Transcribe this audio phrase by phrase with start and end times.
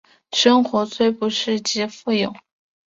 [0.31, 2.33] 生活虽不是极富有